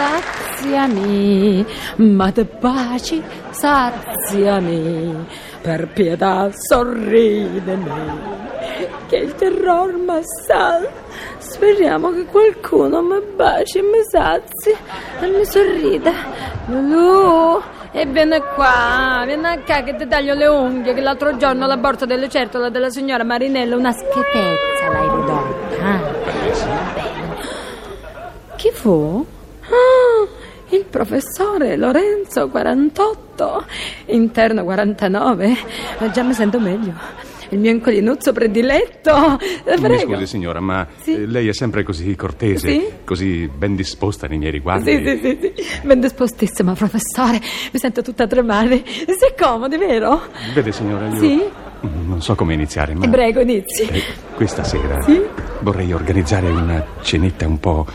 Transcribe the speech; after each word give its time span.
graziami, 0.00 1.66
ma 1.96 2.32
te 2.32 2.44
baci 2.44 3.22
saziami, 3.50 5.26
per 5.60 5.88
pietà 5.88 6.48
sorridemi, 6.52 7.90
che 9.08 9.16
il 9.16 9.34
terror 9.34 9.94
m'assal. 9.96 10.88
Speriamo 11.38 12.12
che 12.12 12.24
qualcuno 12.24 13.02
mi 13.02 13.20
baci 13.34 13.78
e 13.78 13.82
mi 13.82 14.02
sazi 14.10 14.74
e 15.20 15.26
mi 15.26 15.44
sorrida. 15.44 16.12
Lulu, 16.66 17.60
e 17.92 18.06
vieni 18.06 18.40
qua, 18.54 19.24
vieni 19.26 19.62
qua 19.64 19.82
che 19.82 19.96
ti 19.96 20.06
taglio 20.06 20.34
le 20.34 20.46
unghie, 20.46 20.94
che 20.94 21.00
l'altro 21.00 21.36
giorno 21.36 21.66
la 21.66 21.76
borsa 21.76 22.06
delle 22.06 22.28
certole 22.30 22.70
della 22.70 22.88
signora 22.88 23.24
Marinella 23.24 23.76
una 23.76 23.92
schifezza 23.92 24.88
l'hai 24.88 25.08
ridotta. 25.08 26.18
Bene. 26.94 27.38
Chi 28.56 28.70
fu? 28.72 29.26
Ah, 30.70 30.76
il 30.76 30.84
professore 30.84 31.76
Lorenzo 31.76 32.48
48, 32.48 33.64
interno 34.06 34.64
49. 34.64 35.56
Ma 35.98 36.10
già 36.10 36.22
mi 36.22 36.32
sento 36.34 36.60
meglio. 36.60 36.92
Il 37.52 37.58
mio 37.58 37.70
incolinuzzo 37.72 38.32
prediletto. 38.32 39.10
Eh, 39.64 39.74
Mi 39.76 39.80
Prego. 39.80 40.12
scusi 40.14 40.26
signora, 40.26 40.60
ma 40.60 40.86
Sì? 41.02 41.14
eh, 41.14 41.26
lei 41.26 41.48
è 41.48 41.52
sempre 41.52 41.82
così 41.82 42.14
cortese, 42.14 42.68
Sì? 42.70 42.84
così 43.04 43.48
ben 43.52 43.74
disposta 43.74 44.28
nei 44.28 44.38
miei 44.38 44.52
riguardi. 44.52 44.96
Sì, 44.96 45.04
sì, 45.04 45.38
sì, 45.40 45.52
sì. 45.56 45.80
Ben 45.86 45.98
dispostissima, 46.00 46.74
professore. 46.74 47.40
Mi 47.72 47.78
sento 47.80 48.02
tutta 48.02 48.26
tremare. 48.28 48.82
Si 48.86 49.04
è 49.28 49.34
comodi, 49.40 49.76
vero? 49.76 50.22
Vede 50.54 50.70
signora, 50.70 51.08
io 51.08 51.18
Sì? 51.18 51.42
non 51.80 52.22
so 52.22 52.34
come 52.36 52.54
iniziare, 52.54 52.94
ma 52.94 53.06
E 53.06 53.08
prego, 53.08 53.40
inizi. 53.40 53.82
eh, 53.82 54.02
questa 54.36 54.62
sera 54.62 55.00
Sì? 55.02 55.20
vorrei 55.60 55.92
organizzare 55.92 56.48
una 56.48 56.84
cenetta 57.02 57.46
un 57.48 57.58
po' 57.58 57.86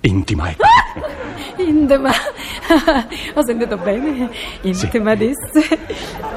intima. 0.00 0.50
ecco. 0.50 0.62
Intima. 1.56 2.10
Ho 3.34 3.44
sentito 3.44 3.76
bene? 3.76 4.30
Intima 4.62 5.14
disse. 5.14 5.78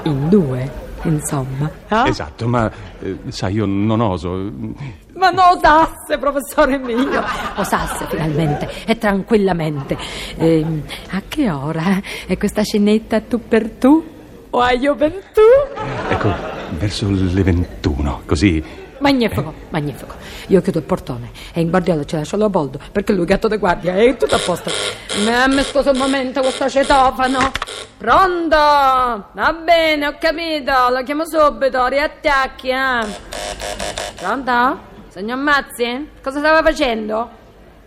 In 0.04 0.30
due, 0.30 0.70
insomma. 1.04 1.70
Ah? 1.88 2.08
Esatto, 2.08 2.48
ma 2.48 2.72
eh, 3.00 3.18
sai, 3.30 3.56
io 3.56 3.66
non 3.66 4.02
oso. 4.02 4.30
Ma 5.14 5.30
non 5.30 5.58
osasse, 5.58 6.18
professore 6.20 6.78
mio. 6.78 7.24
Osasse 7.56 8.06
finalmente 8.10 8.70
e 8.86 8.98
tranquillamente. 8.98 9.98
Ehm, 10.38 10.84
a 11.12 11.22
che 11.28 11.50
ora 11.50 12.02
è 12.26 12.38
questa 12.38 12.64
scenetta 12.64 13.22
tu 13.22 13.48
per 13.48 13.70
tu? 13.72 14.16
O 14.50 14.60
a 14.60 14.72
io 14.72 14.96
per 14.96 15.12
tu? 15.34 15.42
Ecco, 16.10 16.34
verso 16.78 17.08
le 17.10 17.44
21, 17.44 18.22
così. 18.26 18.86
Magnifico, 19.00 19.54
magnifico. 19.70 20.16
Io 20.48 20.62
chiudo 20.62 20.80
il 20.80 20.84
portone 20.84 21.32
e 21.54 21.62
in 21.62 21.70
guardiola 21.70 22.04
ci 22.04 22.16
lascio 22.16 22.38
Leopoldo 22.38 22.80
perché 22.92 23.14
lui 23.14 23.26
gatto 23.26 23.48
di 23.48 23.58
guardia 23.58 23.96
è 23.96 24.18
tutto 24.18 24.36
a 24.36 24.40
posto. 24.40 24.72
Mi 25.18 25.62
scusa 25.64 25.92
un 25.92 25.98
momento 25.98 26.42
questo 26.42 26.70
cetofano. 26.70 27.52
Pronto? 27.98 28.56
Va 28.56 29.54
bene, 29.64 30.08
ho 30.08 30.16
capito. 30.20 30.72
Lo 30.90 31.04
chiamo 31.04 31.26
subito. 31.26 31.86
Riattacchi, 31.88 32.70
eh. 32.70 33.06
Pronto? 34.16 34.80
Signor 35.10 35.38
Mazzi? 35.38 36.10
Cosa 36.22 36.40
stava 36.40 36.62
facendo? 36.62 37.30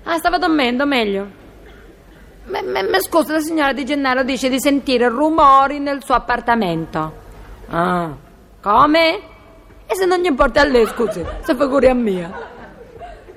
Ah, 0.05 0.17
stava 0.17 0.39
dormendo, 0.39 0.87
meglio. 0.87 1.39
Ma 2.47 3.01
scusa, 3.01 3.35
la 3.35 3.41
signora 3.41 3.73
Di 3.73 3.85
Gennaro 3.85 4.25
dice 4.25 4.49
di 4.49 4.59
sentire 4.59 5.09
rumori 5.09 5.79
nel 5.79 6.03
suo 6.03 6.15
appartamento. 6.15 7.13
Ah, 7.69 8.11
come? 8.61 9.21
E 9.91 9.97
se 9.97 10.05
non 10.07 10.19
gli 10.21 10.27
importa 10.27 10.61
a 10.61 10.65
lei, 10.65 10.87
scusi, 10.87 11.25
se 11.45 11.55
figuri 11.57 11.89
a 11.89 11.95
mia. 11.95 12.31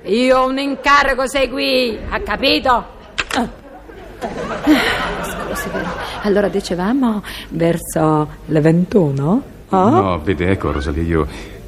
Io 0.04 0.38
ho 0.38 0.46
un 0.46 0.58
incarico, 0.58 1.26
sei 1.26 1.48
qui, 1.50 1.98
ha 2.08 2.20
capito? 2.20 2.70
Ah. 3.34 3.48
Scusi, 5.22 5.68
però. 5.68 5.84
allora 6.22 6.48
dicevamo 6.48 7.22
verso 7.48 8.28
le 8.46 8.60
21? 8.60 9.42
Ah? 9.70 9.88
No, 9.88 10.20
vede, 10.20 10.50
ecco, 10.50 10.70
Rosalia, 10.72 11.02
io 11.02 11.26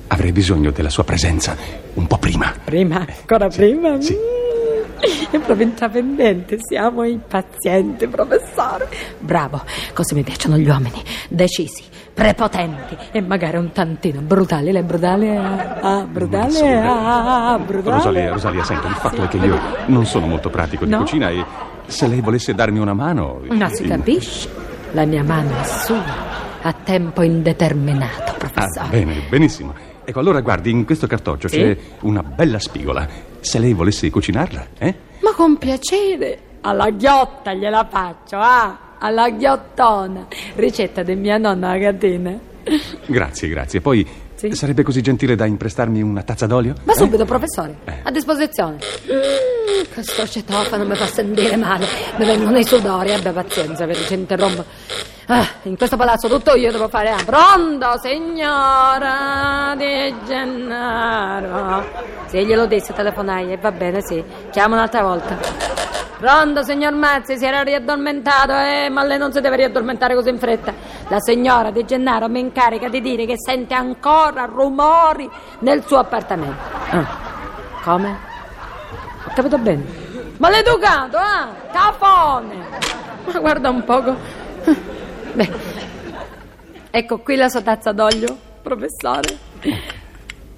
avrei 0.09 0.33
bisogno 0.33 0.71
della 0.71 0.91
sua 0.91 1.03
presenza 1.05 1.57
un 1.95 2.07
po' 2.07 2.19
prima. 2.19 2.55
Prima, 2.65 3.05
ancora 3.07 3.49
prima? 3.49 4.01
Sì. 4.01 4.15
Mm, 4.15 5.25
È 5.31 5.39
proprio 5.41 5.67
intraprendente, 5.67 6.59
siamo 6.61 7.03
impazienti, 7.05 8.07
professore. 8.07 8.89
Bravo, 9.19 9.63
così 9.93 10.15
mi 10.15 10.23
piacciono 10.23 10.57
gli 10.57 10.69
uomini, 10.69 11.03
decisi, 11.29 11.83
prepotenti 12.17 12.97
e 13.13 13.21
magari 13.21 13.59
un 13.59 13.73
tantino 13.73 14.23
brutali. 14.23 14.73
Lei 14.73 14.81
è 14.81 14.85
brutale? 14.85 15.37
Ah, 15.37 15.77
ah, 15.83 16.03
brutale? 16.05 16.79
Ah, 16.79 17.53
ah, 17.53 17.59
brutale? 17.59 17.97
Rosalia, 17.97 18.33
Rosalia, 18.33 18.65
senta, 18.65 18.89
il 18.89 18.95
fatto 18.95 19.23
è 19.25 19.29
che 19.29 19.37
io 19.37 19.59
non 19.89 20.07
sono 20.07 20.27
molto 20.27 20.49
pratico 20.49 20.87
di 20.87 20.93
No? 20.93 21.01
cucina 21.01 21.29
e 21.29 21.45
se 21.85 22.09
lei 22.09 22.23
volesse 22.23 22.55
darmi 22.55 22.79
una 22.79 22.95
mano... 22.95 23.43
Ma 23.51 23.69
si 23.69 23.83
eh, 23.83 23.89
capisce? 23.89 24.49
La 24.93 25.05
mia 25.05 25.23
mano 25.23 25.51
è 25.61 25.65
sua, 25.65 26.03
a 26.63 26.73
tempo 26.73 27.21
indeterminato, 27.21 28.31
Ah, 28.31 28.35
professore. 28.39 28.89
bene, 28.89 29.21
benissimo. 29.29 29.75
Ecco, 30.03 30.19
allora 30.19 30.41
guardi, 30.41 30.71
in 30.71 30.87
questo 30.87 31.07
cartoccio 31.07 31.49
Sì? 31.49 31.59
c'è 31.59 31.77
una 32.01 32.23
bella 32.23 32.59
spigola. 32.59 33.07
Se 33.41 33.59
lei 33.59 33.75
volesse 33.75 34.09
cucinarla, 34.09 34.67
eh? 34.79 34.95
Ma 35.21 35.33
con 35.35 35.59
piacere, 35.59 36.39
alla 36.63 36.89
ghiotta 36.91 37.53
gliela 37.53 37.87
faccio, 37.91 38.39
ah, 38.39 38.79
alla 38.99 39.29
ghiottona. 39.31 40.27
Ricetta 40.55 41.03
di 41.03 41.15
mia 41.15 41.39
nonna 41.39 41.73
la 41.77 41.79
catena. 41.79 42.39
Grazie, 43.07 43.49
grazie. 43.49 43.81
Poi 43.81 44.07
Sì? 44.35 44.53
sarebbe 44.55 44.83
così 44.83 45.01
gentile 45.01 45.35
da 45.37 45.47
imprestarmi 45.47 46.03
una 46.03 46.23
tazza 46.23 46.47
d'olio? 46.47 46.75
Ma 46.85 46.93
Eh? 46.93 46.97
subito, 46.97 47.25
professore, 47.25 47.77
Eh. 47.85 48.01
a 48.03 48.11
disposizione. 48.11 48.77
Mm, 49.11 49.93
questo 49.95 50.27
cetofano 50.27 50.85
mi 50.85 50.95
fa 50.95 51.07
sentire 51.07 51.57
male. 51.57 51.87
Mi 52.17 52.25
vengono 52.27 52.59
i 52.59 52.65
sudori, 52.65 53.13
abbia 53.13 53.33
pazienza, 53.33 53.87
vedi, 53.87 54.01
ci 54.05 54.15
interrompo. 54.15 54.65
Ah, 55.29 55.45
in 55.65 55.77
questo 55.77 55.97
palazzo 55.97 56.29
tutto 56.29 56.55
io 56.55 56.71
devo 56.71 56.89
fare. 56.89 57.11
ah, 57.11 57.23
Pronto, 57.25 57.99
signora 58.01 59.75
Di 59.77 60.15
Gennaro. 60.27 61.85
Sì, 62.27 62.45
glielo 62.45 62.67
disse, 62.67 62.93
telefonai, 62.93 63.53
e 63.53 63.57
va 63.57 63.73
bene, 63.73 64.01
sì. 64.03 64.23
Chiamo 64.51 64.75
un'altra 64.75 65.03
volta. 65.03 65.76
Pronto, 66.19 66.63
signor 66.63 66.95
Mazzi, 66.95 67.37
si 67.37 67.45
era 67.45 67.63
riaddormentato, 67.63 68.53
eh, 68.53 68.89
ma 68.89 69.05
lei 69.05 69.19
non 69.19 69.33
si 69.33 69.41
deve 69.43 69.57
riaddormentare 69.57 70.15
così 70.15 70.31
in 70.31 70.39
fretta. 70.39 70.73
La 71.09 71.21
signora 71.21 71.71
Di 71.71 71.85
Gennaro 71.85 72.29
mi 72.29 72.41
incarica 72.41 72.89
di 72.89 73.03
dire 73.03 73.27
che 73.27 73.35
sente 73.37 73.75
ancora 73.75 74.47
rumori 74.47 75.29
nel 75.59 75.85
suo 75.85 75.99
appartamento. 75.99 76.57
Ah, 76.91 77.07
come? 77.83 78.19
Ho 79.27 79.33
capito 79.35 79.59
bene. 79.59 79.85
Maleducato, 80.39 81.19
ah, 81.19 81.49
cafone. 81.71 82.65
Ma 83.27 83.39
guarda 83.39 83.69
un 83.69 83.85
poco. 83.85 84.17
Beh, 85.35 85.53
ecco 86.91 87.19
qui 87.19 87.37
la 87.37 87.51
sua 87.51 87.61
tazza 87.61 87.93
d'olio, 87.93 88.39
professore. 88.63 89.37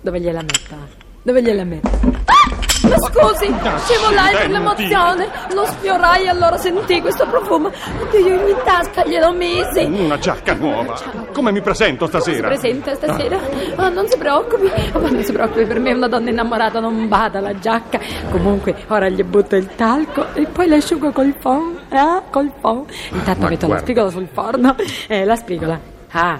Dove 0.00 0.20
gliela 0.20 0.42
metto? 0.42 0.76
Dove 1.22 1.42
gliela 1.42 1.64
metto? 1.64 1.88
Ah! 2.26 2.57
Ma 2.88 2.96
scusi, 2.98 3.54
scivolai 3.86 4.32
per 4.34 4.50
l'emozione, 4.50 5.28
lo 5.54 5.64
sfiorai 5.66 6.24
e 6.24 6.28
allora 6.28 6.56
sentii 6.56 7.00
questo 7.00 7.26
profumo. 7.26 7.68
Oddio, 7.68 8.18
io 8.18 8.48
in 8.48 8.56
tasca 8.64 9.04
glielo 9.06 9.32
misi. 9.32 9.80
Una 9.84 10.18
giacca 10.18 10.54
nuova. 10.54 10.98
Come 11.32 11.52
mi 11.52 11.60
presento 11.60 12.06
Si 12.06 12.10
stasera? 12.12 12.48
presenta 12.48 12.94
stasera? 12.94 13.38
Oh, 13.76 13.88
non 13.90 14.08
si 14.08 14.16
preoccupi, 14.16 14.70
oh, 14.92 14.98
ma 15.00 15.10
non 15.10 15.22
si 15.22 15.32
preoccupi, 15.32 15.64
per 15.66 15.80
me 15.80 15.92
una 15.92 16.08
donna 16.08 16.30
innamorata 16.30 16.80
non 16.80 17.08
bada 17.08 17.40
la 17.40 17.58
giacca. 17.58 17.98
Comunque, 18.30 18.74
ora 18.88 19.08
gli 19.08 19.22
butto 19.22 19.56
il 19.56 19.68
talco 19.74 20.34
e 20.34 20.46
poi 20.46 20.68
l'asciugo 20.68 21.10
col 21.12 21.34
phon, 21.40 21.78
eh? 21.90 22.22
Col 22.30 22.50
phon. 22.60 22.84
Intanto 23.12 23.42
Ma 23.42 23.48
metto 23.48 23.60
la 23.62 23.66
guarda. 23.66 23.84
spigola 23.84 24.10
sul 24.10 24.28
forno. 24.32 24.74
Eh, 25.08 25.24
la 25.24 25.36
spigola. 25.36 25.78
Ah, 26.12 26.38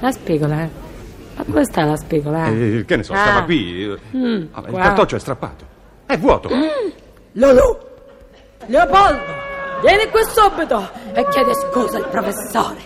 la 0.00 0.10
spigola. 0.12 0.62
eh. 0.62 0.68
Ma 1.34 1.44
dove 1.46 1.64
sta 1.64 1.84
la 1.84 1.96
spigola? 1.96 2.46
Eh, 2.46 2.84
che 2.86 2.96
ne 2.96 3.02
so, 3.02 3.12
Ah. 3.14 3.16
stava 3.16 3.42
qui. 3.42 3.98
Mm, 4.16 4.42
Ah, 4.52 4.60
il 4.64 4.70
qua. 4.70 4.80
cartoccio 4.80 5.16
è 5.16 5.18
strappato. 5.18 5.64
È 6.12 6.18
vuoto. 6.18 6.50
Lolo! 7.32 7.88
Leopoldo! 8.66 9.32
Vieni 9.80 10.10
qui 10.10 10.20
subito 10.24 10.90
e 11.14 11.26
chiedi 11.28 11.52
scusa 11.54 11.96
al 11.96 12.08
professore. 12.10 12.76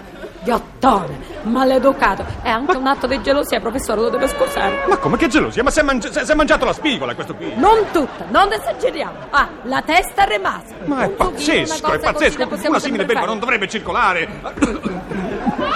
Ghiottone, 0.44 1.18
maleducato. 1.42 2.24
È 2.40 2.48
anche 2.48 2.76
un 2.76 2.86
atto 2.86 3.08
di 3.08 3.20
gelosia, 3.22 3.58
professore, 3.58 4.02
lo 4.02 4.10
deve 4.10 4.28
scusare. 4.28 4.84
Ma 4.86 4.96
come 4.98 5.16
che 5.16 5.26
gelosia? 5.26 5.64
Ma 5.64 5.70
si 5.70 5.80
è, 5.80 5.82
mangi- 5.82 6.08
si 6.12 6.20
è 6.20 6.34
mangiato 6.34 6.64
la 6.64 6.72
spigola 6.72 7.16
questo 7.16 7.34
qui. 7.34 7.52
Non 7.56 7.86
tutta, 7.90 8.26
non 8.28 8.52
esageriamo. 8.52 9.18
Ah, 9.30 9.48
la 9.64 9.82
testa 9.82 10.24
è 10.24 10.28
rimasta. 10.28 10.74
Ma 10.84 11.02
è 11.02 11.08
pazzesco, 11.08 11.92
è 11.94 11.98
pazzesco. 11.98 12.68
Una 12.68 12.78
simile 12.78 13.06
belva 13.06 13.26
non 13.26 13.40
dovrebbe 13.40 13.66
circolare. 13.66 14.28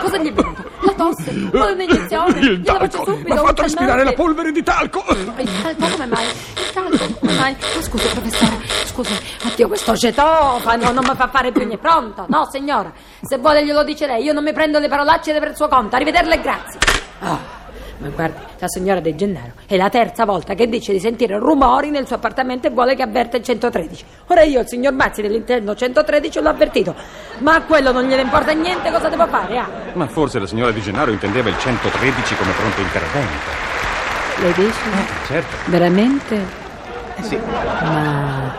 Cosa 0.03 0.19
gli 0.19 0.29
è 0.29 0.32
venuto? 0.32 0.69
La 0.82 0.93
tosse? 0.94 1.32
Vuole 1.50 1.73
un'iniezione? 1.73 2.38
Il 2.41 2.61
Gliela 2.61 2.79
faccio 2.79 2.97
talco. 2.99 3.11
subito. 3.12 3.35
Mi 3.35 3.38
ha 3.38 3.43
fatto 3.43 3.62
respirare 3.62 4.05
la 4.05 4.12
polvere 4.12 4.53
di 4.53 4.62
talco. 4.62 5.05
Il 5.38 5.50
talco 5.62 5.87
come 5.93 6.06
mai? 6.06 6.25
Il 6.27 6.73
talco 6.73 7.15
come 7.21 7.32
mai? 7.35 7.56
Ma 7.75 7.82
scusi, 7.82 8.09
professore, 8.09 8.56
scusi. 8.87 9.19
Oddio, 9.47 9.69
questo 9.69 9.97
cetofano 9.97 10.91
non 10.93 11.05
mi 11.06 11.15
fa 11.15 11.29
fare 11.29 11.50
più 11.53 11.61
niente. 11.65 11.79
Pronto? 11.79 12.25
No, 12.29 12.49
signora. 12.50 12.93
Se 13.23 13.37
vuole 13.38 13.65
glielo 13.65 13.85
dice 13.85 14.06
lei. 14.06 14.23
Io 14.25 14.32
non 14.32 14.43
mi 14.44 14.53
prendo 14.53 14.79
le 14.79 14.88
parolacce 14.88 15.32
per 15.38 15.49
il 15.50 15.56
suo 15.56 15.69
conto. 15.69 15.97
Arrivederla 15.97 16.35
e 16.35 16.41
grazie. 16.41 16.79
Ah, 17.21 17.38
Ma 18.00 18.08
guardi, 18.08 18.38
la 18.58 18.69
signora 18.69 19.00
De 19.00 19.14
Gennaro 19.14 19.52
è 19.67 19.76
la 19.76 19.91
terza 19.91 20.25
volta 20.25 20.55
che 20.55 20.67
dice 20.69 20.93
di 20.93 21.00
sentire 21.00 21.37
rumori 21.38 21.91
nel 21.91 22.06
suo 22.06 22.17
appartamento 22.17 22.67
e 22.67 22.70
vuole 22.70 22.94
che 22.94 23.02
avverta 23.02 23.37
il 23.37 23.43
113. 23.43 24.05
Ora 24.29 24.43
io, 24.43 24.61
il 24.61 24.67
signor 24.69 24.94
Mazzi 24.94 25.20
dell'interno 25.20 25.75
113, 25.75 26.41
l'ho 26.41 26.49
avvertito. 26.49 26.94
Ma 27.41 27.56
a 27.56 27.62
quello 27.62 27.93
non 27.93 28.05
gliene 28.05 28.23
importa 28.23 28.52
niente, 28.52 28.91
cosa 28.91 29.11
devo 29.11 29.26
fare? 29.26 29.58
Ah? 29.58 29.69
Ma 29.93 30.06
forse 30.06 30.38
la 30.38 30.47
signora 30.47 30.70
Di 30.70 30.81
Gennaro 30.81 31.11
intendeva 31.11 31.50
il 31.50 31.58
113 31.58 32.37
come 32.37 32.52
pronto 32.52 32.81
intervento. 32.81 33.69
Lei 34.41 34.53
dice? 34.55 34.79
Certo. 35.26 35.56
Veramente? 35.67 36.43
Eh 37.17 37.23
sì. 37.23 37.37
Ma 37.37 38.55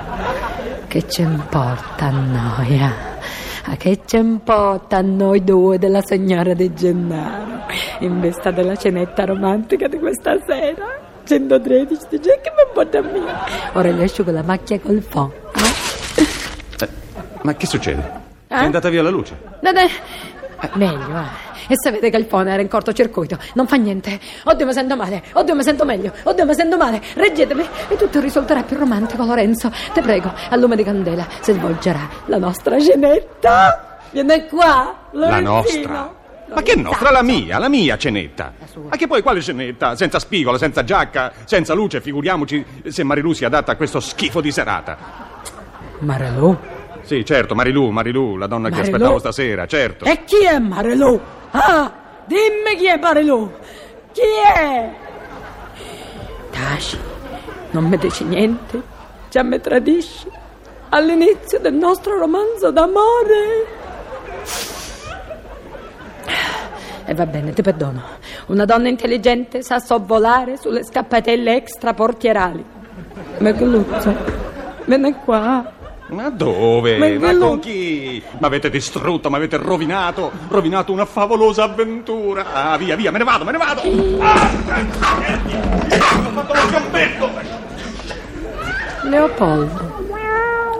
che 0.87 1.07
ci 1.07 1.21
importa 1.21 2.05
a 2.05 2.11
noi? 2.11 2.79
ah? 2.79 3.10
A 3.63 3.75
che 3.75 3.99
ci 4.05 4.17
importa 4.17 4.97
a 4.97 5.01
noi 5.01 5.43
due 5.43 5.77
della 5.77 6.01
signora 6.01 6.53
De 6.53 6.73
Gennaro? 6.73 7.65
In 7.99 8.19
vista 8.19 8.49
della 8.49 8.75
cenetta 8.75 9.23
romantica 9.25 9.87
di 9.87 9.99
questa 9.99 10.37
sera? 10.45 10.99
113 11.23 12.07
dice 12.09 12.39
che 12.41 12.51
mi 12.55 12.63
importa 12.67 12.97
a 12.97 13.01
me. 13.01 13.19
Ora 13.73 13.89
gli 13.89 14.01
asciugo 14.01 14.31
la 14.31 14.41
macchia 14.41 14.79
col 14.79 15.01
fo. 15.01 15.31
Eh, 16.79 16.89
ma 17.43 17.53
che 17.55 17.67
succede? 17.67 18.01
Eh? 18.47 18.55
È 18.55 18.63
andata 18.63 18.89
via 18.89 19.03
la 19.03 19.11
luce. 19.11 19.37
No, 19.61 19.71
no, 19.71 19.79
eh, 19.79 19.89
Meglio, 20.73 21.17
eh. 21.17 21.49
E 21.67 21.75
sapete 21.81 22.09
che 22.09 22.17
il 22.17 22.25
phone 22.25 22.51
era 22.51 22.61
in 22.61 22.67
cortocircuito. 22.67 23.37
Non 23.53 23.67
fa 23.67 23.75
niente. 23.77 24.19
Oddio, 24.43 24.65
mi 24.65 24.73
sento 24.73 24.95
male. 24.95 25.23
Oddio, 25.33 25.55
mi 25.55 25.63
sento 25.63 25.85
meglio. 25.85 26.11
Oddio, 26.23 26.45
mi 26.45 26.53
sento 26.53 26.77
male. 26.77 27.01
Reggetemi 27.13 27.65
e 27.87 27.95
tutto 27.95 28.19
risulterà 28.19 28.63
più 28.63 28.77
romantico, 28.77 29.23
Lorenzo. 29.23 29.71
Te 29.93 30.01
prego, 30.01 30.31
a 30.49 30.55
lume 30.55 30.75
di 30.75 30.83
candela 30.83 31.25
si 31.39 31.53
svolgerà 31.53 32.09
la 32.25 32.37
nostra 32.37 32.79
cenetta. 32.79 33.99
Vieni 34.11 34.47
qua, 34.47 35.07
La 35.11 35.39
Lorenzino. 35.39 35.53
nostra? 35.87 36.15
Ma 36.53 36.61
che 36.63 36.75
nostra? 36.75 37.11
La 37.11 37.21
mia, 37.21 37.57
la 37.59 37.69
mia 37.69 37.97
cenetta. 37.97 38.51
Ma 38.89 38.97
che 38.97 39.07
poi 39.07 39.21
quale 39.21 39.41
cenetta? 39.41 39.95
Senza 39.95 40.19
spigolo, 40.19 40.57
senza 40.57 40.83
giacca, 40.83 41.31
senza 41.45 41.73
luce, 41.73 42.01
figuriamoci 42.01 42.65
se 42.89 43.03
Marilù 43.03 43.31
si 43.31 43.45
adatta 43.45 43.71
a 43.71 43.75
questo 43.77 44.01
schifo 44.01 44.41
di 44.41 44.51
serata. 44.51 44.97
Marelù. 45.99 46.57
Sì, 47.03 47.25
certo, 47.25 47.55
Marilù, 47.55 47.89
Marilù, 47.89 48.37
la 48.37 48.47
donna 48.47 48.69
che 48.69 48.75
Marilù? 48.75 48.93
aspettavo 48.95 49.19
stasera, 49.19 49.65
certo. 49.65 50.05
E 50.05 50.23
chi 50.23 50.43
è 50.45 50.59
Marelù? 50.59 51.19
Ah, 51.51 51.91
dimmi 52.25 52.75
chi 52.77 52.87
è 52.87 52.97
Marelù. 52.97 53.51
Chi 54.11 54.21
è? 54.55 54.89
Taci, 56.51 56.97
non 57.71 57.85
mi 57.85 57.97
dici 57.97 58.23
niente. 58.23 58.81
Già 59.29 59.43
mi 59.43 59.59
tradisci. 59.59 60.27
All'inizio 60.89 61.59
del 61.59 61.73
nostro 61.73 62.17
romanzo 62.17 62.71
d'amore. 62.71 63.79
E 67.05 67.13
va 67.13 67.25
bene, 67.25 67.53
ti 67.53 67.61
perdono. 67.61 68.01
Una 68.47 68.65
donna 68.65 68.87
intelligente 68.89 69.63
sa 69.63 69.79
sovvolare 69.79 70.57
sulle 70.57 70.83
scappatelle 70.83 71.55
extraportierali. 71.55 72.63
Merluzzo, 73.39 74.15
vieni 74.85 75.13
qua. 75.23 75.79
Ma 76.11 76.29
dove? 76.29 76.97
Ma 76.97 77.33
Ma, 77.33 77.37
con 77.37 77.59
chi? 77.59 78.21
Mi 78.37 78.45
avete 78.45 78.69
distrutto, 78.69 79.29
mi 79.29 79.37
avete 79.37 79.55
rovinato, 79.55 80.29
rovinato 80.49 80.91
una 80.91 81.05
favolosa 81.05 81.63
avventura. 81.63 82.51
Ah, 82.51 82.77
via, 82.77 82.97
via, 82.97 83.11
me 83.11 83.17
ne 83.17 83.23
vado, 83.23 83.45
me 83.45 83.51
ne 83.53 83.57
vado. 83.57 83.81
Ah, 84.19 84.49
ho 86.25 86.31
fatto 86.31 86.53
lo 86.53 86.59
sgambetto. 86.59 87.29
Leopoldo, 89.03 90.09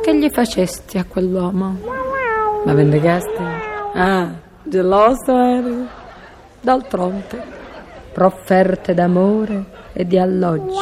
che 0.04 0.18
gli 0.18 0.30
facesti 0.30 0.98
a 0.98 1.06
quell'uomo? 1.06 1.80
Ma 2.66 2.74
vendicasti? 2.74 3.44
Ah, 3.94 4.32
geloso 4.64 5.38
eri? 5.38 5.88
D'altronde, 6.60 7.42
profferte 8.12 8.94
d'amore 8.94 9.64
e 9.94 10.06
di 10.06 10.18
alloggi, 10.20 10.78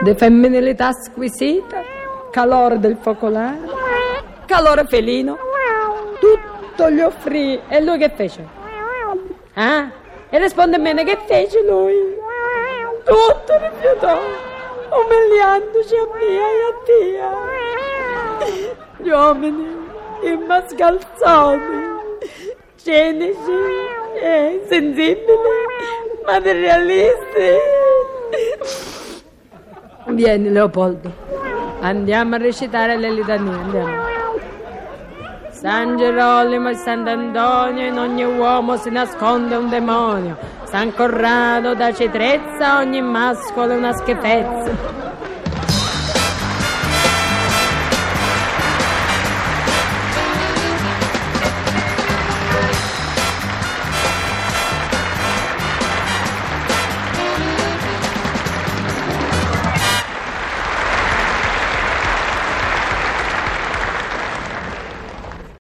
di 0.00 0.14
femminilità 0.14 0.90
squisita, 0.92 1.82
calore 2.30 2.78
del 2.78 2.96
focolare, 3.00 3.58
calore 4.50 4.84
felino, 4.84 5.38
tutto 6.18 6.90
gli 6.90 7.00
offrì 7.00 7.60
e 7.68 7.80
lui 7.80 7.98
che 7.98 8.10
fece? 8.10 8.44
Ah, 9.54 9.88
e 10.28 10.38
risponde 10.40 10.80
bene 10.80 11.04
che 11.04 11.16
fece 11.24 11.62
lui? 11.62 11.94
Tutto 13.04 13.52
rifiutò, 13.58 14.18
umiliandoci 14.90 15.94
a 15.94 16.08
me 16.14 16.26
e 16.26 16.62
a 16.66 16.74
Dio. 16.84 17.30
Gli 18.96 19.08
uomini, 19.10 19.86
i 20.22 20.36
mascalzoni, 20.36 21.98
cinici 22.74 23.58
e 24.20 24.60
insensibili, 24.60 25.38
materialisti. 26.26 27.54
Vieni 30.06 30.50
Leopoldo, 30.50 31.08
andiamo 31.82 32.34
a 32.34 32.38
recitare 32.38 32.96
le 32.96 33.10
litanie, 33.10 33.52
andiamo. 33.52 34.09
San 35.60 35.98
Gerolimo 35.98 36.70
e 36.70 36.74
Sant'Antonio, 36.74 37.84
in 37.84 37.98
ogni 37.98 38.24
uomo 38.24 38.78
si 38.78 38.88
nasconde 38.88 39.56
un 39.56 39.68
demonio. 39.68 40.38
San 40.64 40.90
Corrado 40.94 41.74
da 41.74 41.92
Citrezza, 41.92 42.78
ogni 42.78 43.02
mascolo 43.02 43.72
è 43.72 43.76
una 43.76 43.92
schifezza. 43.92 45.09